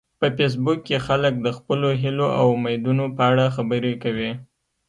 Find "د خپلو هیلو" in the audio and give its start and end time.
1.39-2.27